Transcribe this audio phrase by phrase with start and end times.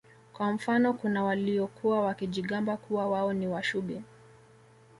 [0.33, 4.01] Kwa mfano kuna waliokuwa wakijigamba kuwa wao ni Washubi